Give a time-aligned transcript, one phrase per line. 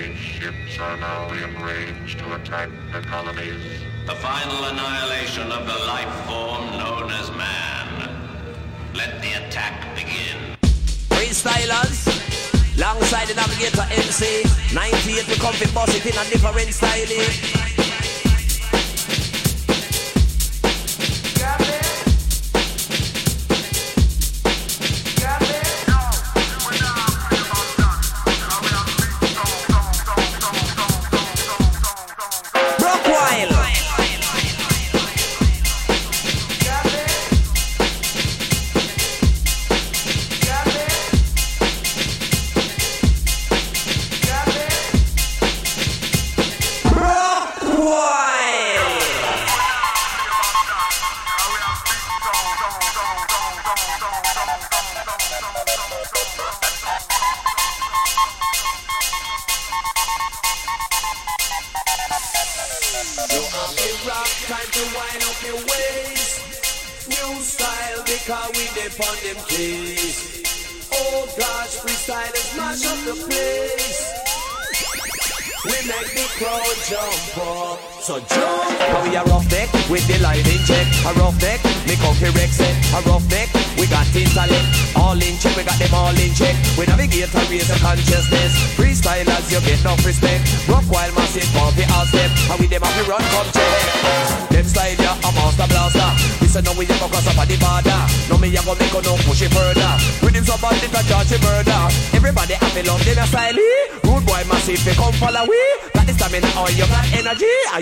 [0.00, 3.60] Space ships are now in range to attack the colonies.
[4.06, 8.08] The final annihilation of the life form known as man.
[8.94, 10.56] Let the attack begin.
[11.10, 12.08] Freestylers,
[12.78, 14.42] alongside the navigator MC,
[14.72, 17.69] 98 we come fit boss it in a different style.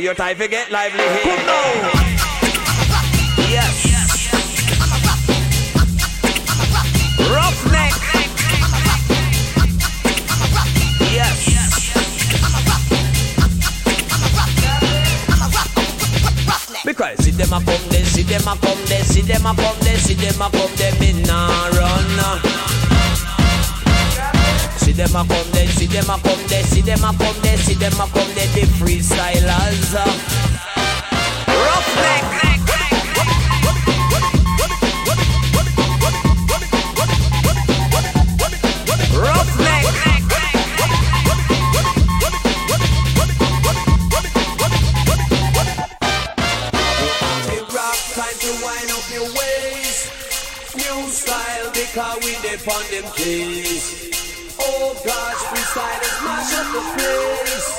[0.08, 1.22] Your time to get lively here.
[1.22, 1.91] Come now.
[3.53, 3.75] Yes.
[7.28, 7.92] Roughneck.
[11.12, 11.45] Yes.
[16.86, 19.77] Because see them a come there, see them a come there, see them a come
[19.80, 22.67] there, see them a come there, me nah run.
[24.98, 27.75] Them a come there, see them a come there, see them a come there, see
[27.75, 29.95] them a come there, the freestylers.
[29.95, 30.05] Uh.
[31.55, 32.25] Roughneck.
[39.14, 39.85] Roughneck.
[51.73, 54.08] Because we depend them keys.
[55.05, 57.70] Gosh, freestylers mash up the place.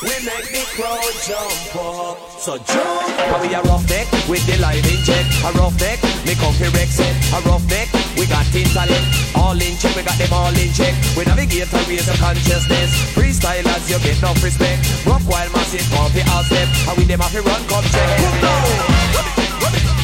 [0.00, 2.16] We make the crowd jump up.
[2.40, 3.04] So jump.
[3.28, 5.26] How we a rough neck with the live in check.
[5.44, 7.12] A rough neck, me come here set.
[7.36, 9.04] A rough neck, we got talent.
[9.36, 10.94] All in check, we got them all in check.
[11.16, 12.88] We navigate and raise the consciousness.
[13.12, 14.80] Freestylers, you get enough respect.
[15.04, 16.68] Rock while massive, come for all step.
[16.88, 18.08] How we them have to run, come check.
[18.16, 18.98] Come down.
[19.12, 19.97] So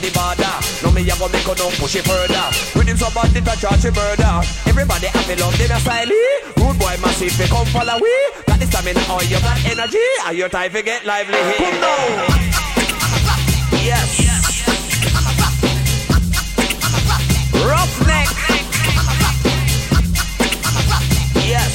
[0.00, 0.54] we a go cross up on the border.
[0.82, 2.46] Now me a go make no push it further.
[2.76, 4.42] With him so bad it a charge a murder.
[4.66, 6.08] Everybody happy love them a style.
[6.58, 8.12] Rude boy massive they come follow we.
[8.46, 9.98] Got the stamina or you got energy.
[10.24, 11.56] Are your time to get lively here?
[11.58, 11.96] Come now.
[13.82, 14.26] Yes.
[17.64, 18.28] Roughneck.
[21.46, 21.74] Yes.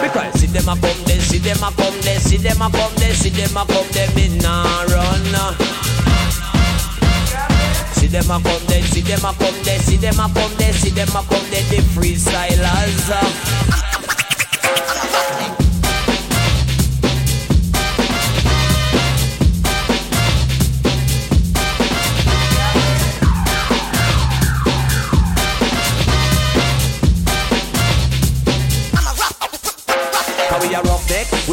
[0.00, 1.07] Because see them a come
[1.54, 4.28] them a come there, see them a come there, see them a come there, me
[4.38, 5.24] nah run.
[7.94, 10.72] See them a come there, see them a come there, see them a come there,
[10.74, 13.87] see them a come there, the freestylers.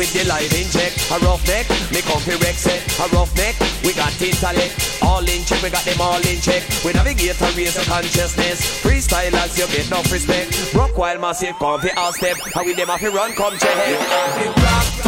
[0.06, 0.94] With the live in check.
[1.12, 2.82] A rough neck, me come fi wreck set.
[3.00, 5.00] A rough neck, we got intellect.
[5.02, 6.64] All in check, we got them all in check.
[6.84, 8.82] We navigate and raise the consciousness.
[8.84, 10.74] Freestylers, you get no respect.
[10.74, 12.38] Rock while massive, come fi all step.
[12.54, 13.76] How we them have to run, come check.
[13.90, 15.05] You have to rock,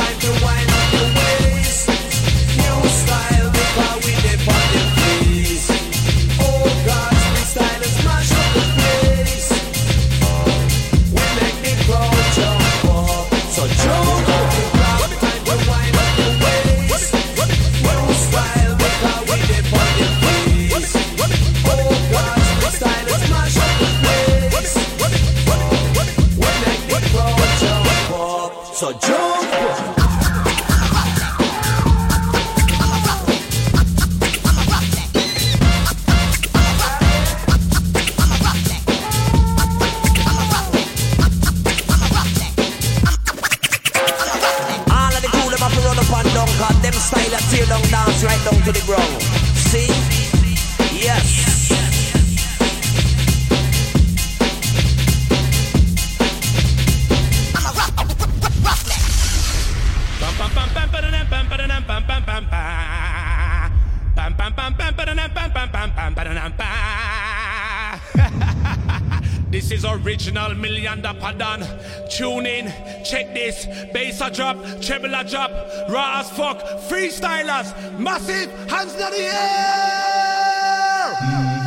[71.02, 71.68] million padan.
[72.10, 72.74] Tune in,
[73.04, 73.66] check this.
[73.94, 75.52] Bass a drop, treble a drop,
[75.90, 76.60] raw as fuck.
[76.90, 81.14] Freestylers, massive, hands in the air.
[81.16, 81.58] Mm-hmm.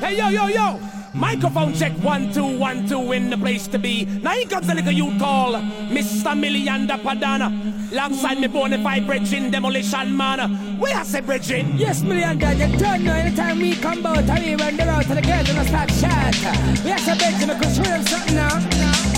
[0.00, 0.80] Hey yo yo yo.
[1.12, 4.04] Microphone check one two one two in the place to be.
[4.04, 6.38] Now he comes a little you call Mr.
[6.38, 7.50] Million da Padana.
[7.92, 10.69] Alongside me bonafide bridging demolition man.
[10.80, 11.76] We are say bridging.
[11.76, 12.50] Yes, million da.
[12.50, 14.28] You turn now anytime we come out.
[14.30, 16.84] I mean when they're out to the girls I start chat.
[16.84, 19.09] We are say bridging because show them something now.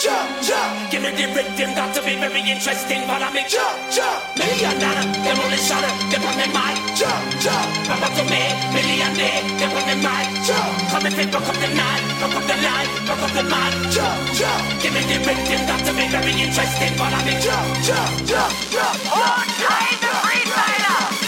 [0.00, 0.90] jump, jump.
[0.90, 3.02] Give me the rhythm, got to be very interesting.
[3.06, 4.20] But I mean, jump, jump.
[4.36, 5.96] Millionaire, they're only shot up.
[6.10, 7.68] They're on their mind, jump, jump.
[7.88, 8.42] Papa to me,
[8.74, 10.00] millionaire, they're on their
[10.44, 10.72] jump.
[10.92, 14.20] Come and pick up the night, pick up the line, pick up the mind, jump,
[14.36, 14.62] jump.
[14.82, 16.92] Give me the rhythm, got to be very interesting.
[17.00, 18.98] But I mean, jump, jump, jump, jump.
[19.08, 21.23] All kinds of freestyle.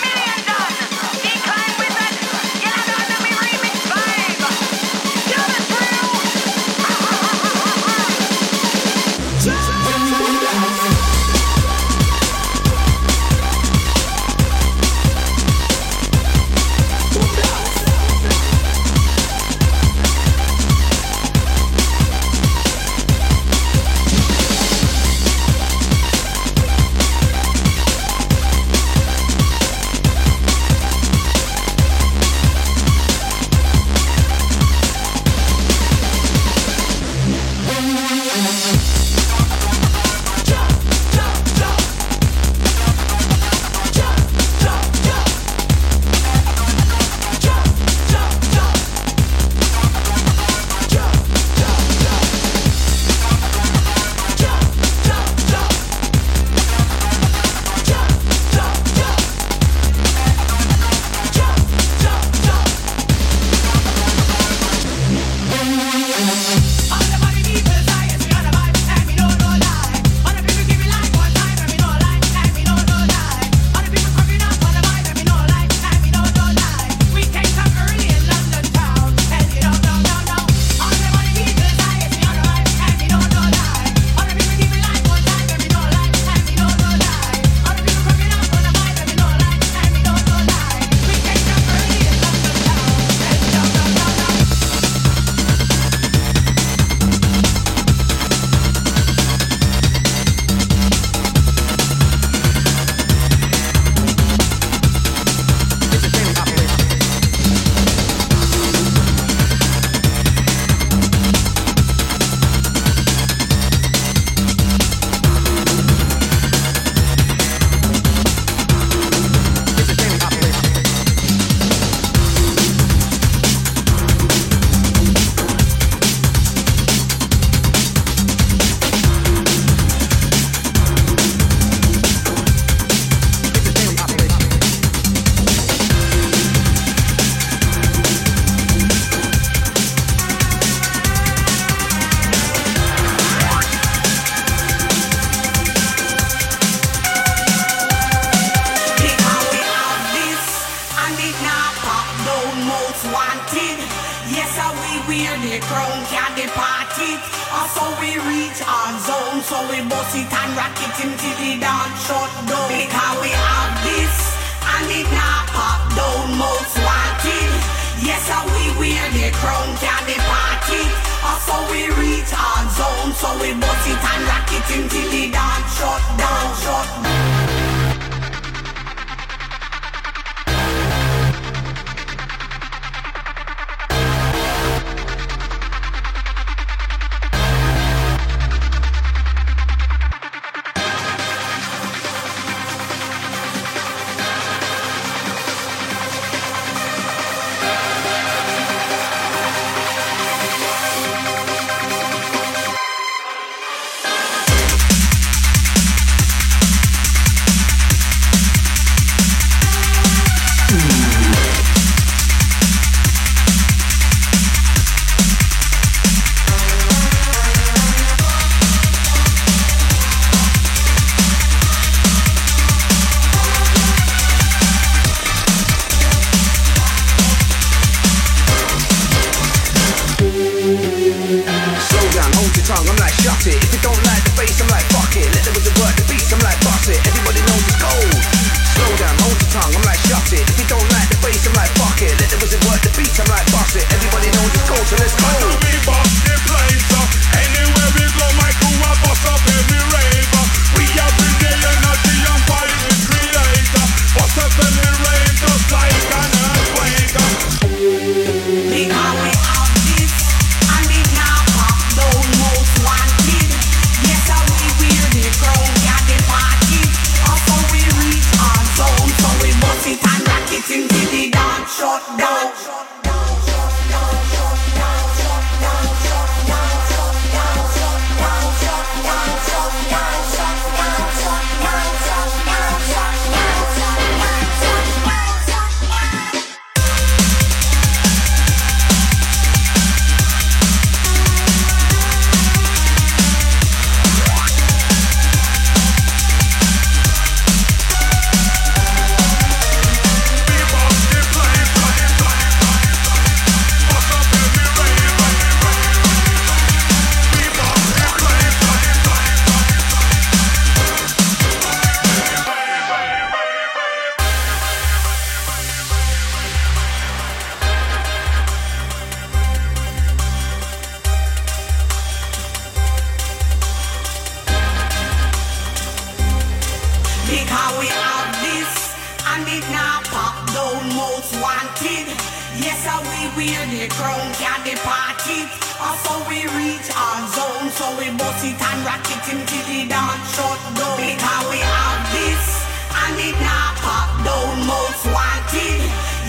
[334.67, 335.47] the party.
[335.79, 340.35] Also we reach our zone, so we bust it and rock it until the dance
[340.35, 340.99] shut down.
[340.99, 342.45] Because we have this,
[342.91, 345.81] and it now pop down, most wanted.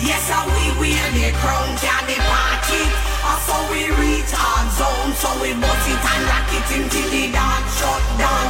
[0.06, 3.07] Yes, we wear the crown, can the party
[3.44, 5.12] so we reach our zone.
[5.18, 8.46] So we bust it and lock it until the dark shut down.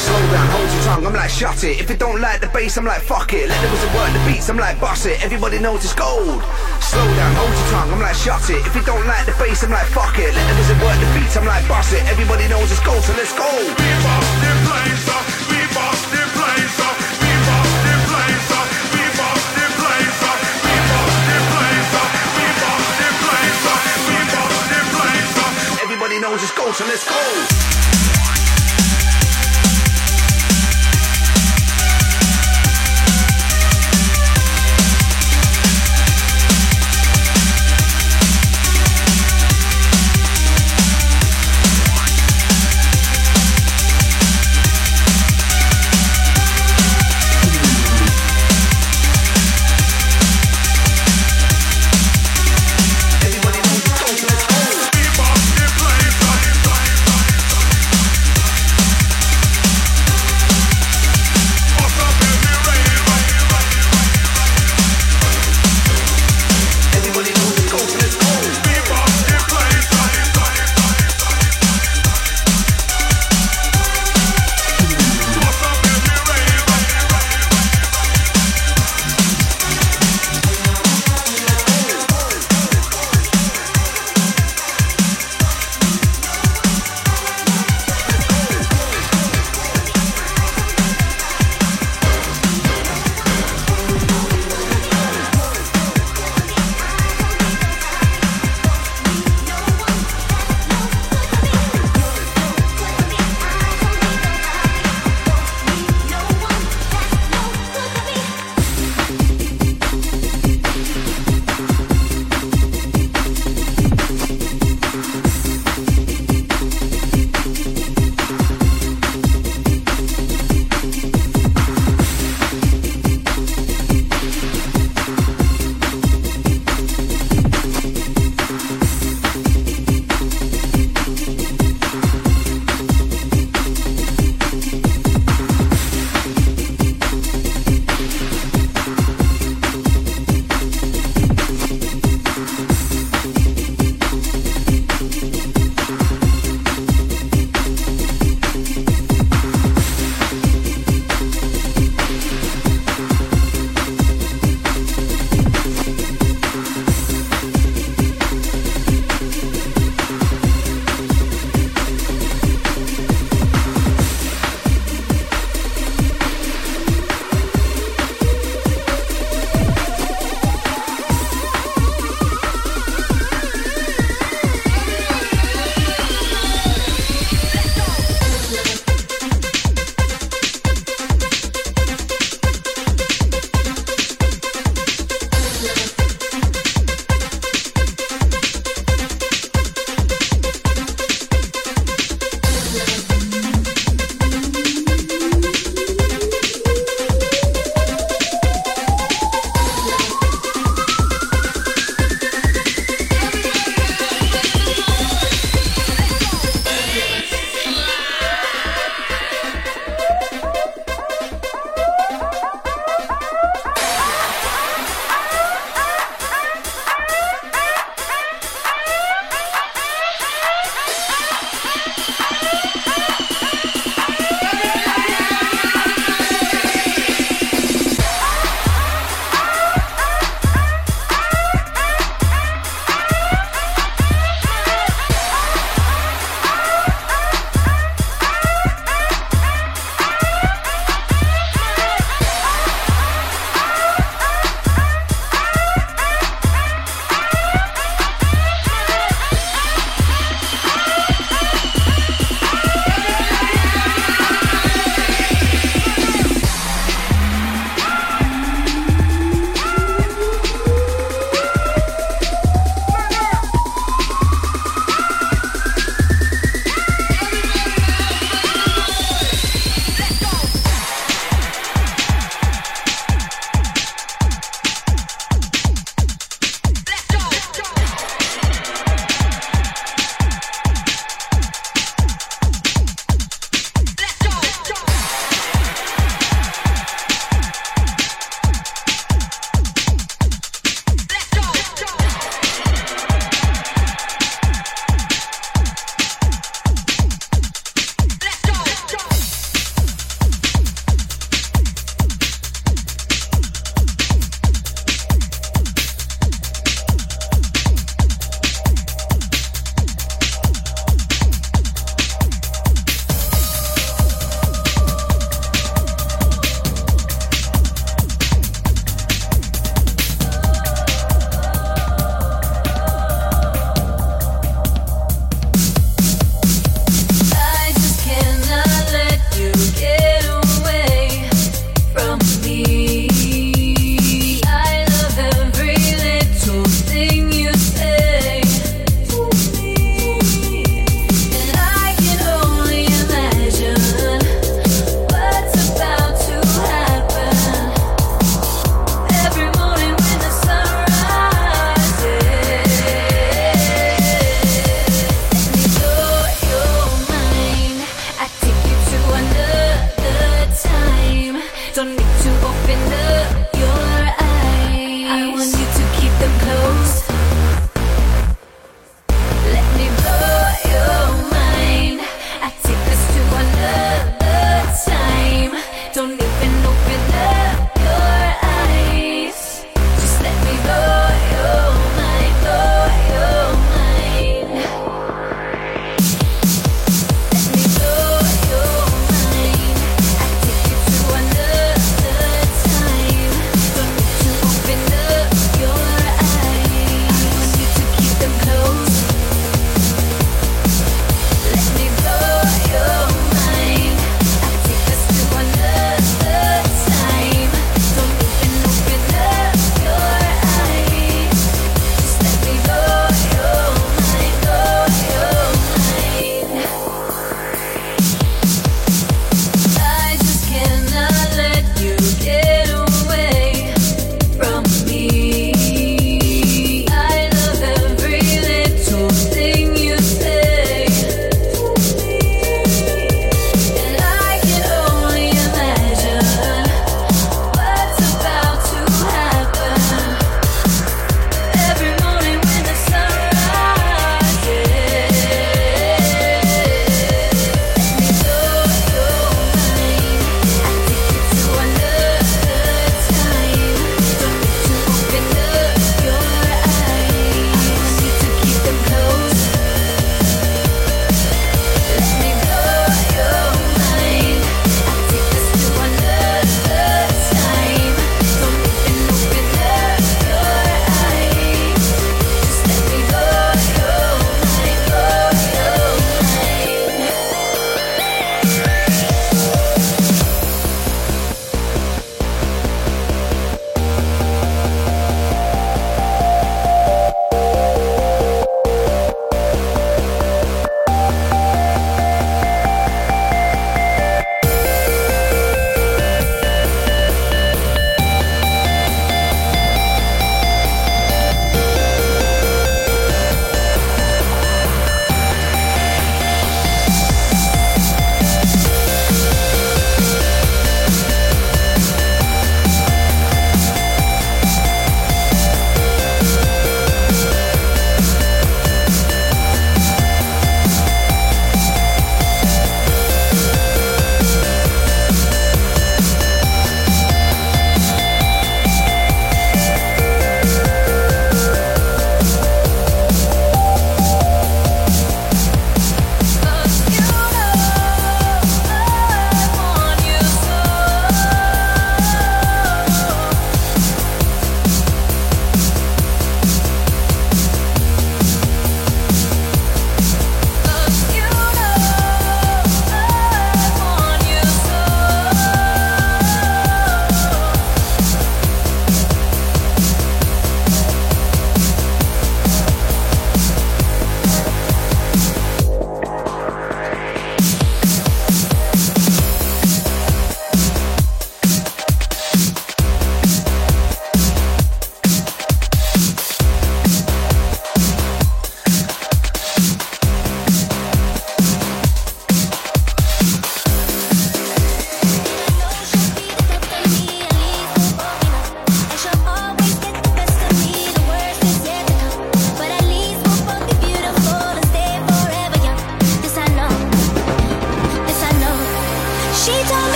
[0.00, 1.80] Slow down, hold your tongue, I'm like shut it.
[1.80, 3.48] If you don't like the bass, I'm like fuck it.
[3.48, 5.22] Let the music work the beats, I'm like boss it.
[5.24, 6.42] Everybody knows it's gold.
[6.80, 8.64] Slow down, hold your tongue, I'm like shut it.
[8.66, 10.34] If you don't like the bass, I'm like fuck it.
[10.34, 12.02] Let the music work the beats, I'm like boss it.
[12.08, 13.48] Everybody knows it's gold, so let's go.
[26.20, 27.89] know, just go, to let's go.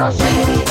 [0.00, 0.69] Brasil.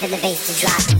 [0.00, 0.99] For the bass to drop.